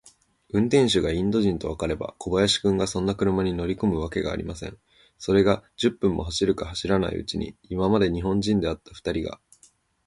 [0.49, 4.75] 運転手がインド人とわかれば、小林君がそんな車に乗りこむわけがありません。
[5.19, 9.39] それが、十分も走るか走らないうちに、今まで日本人であったふたりが、